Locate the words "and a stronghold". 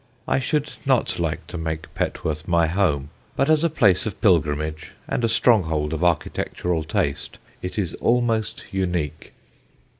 5.07-5.93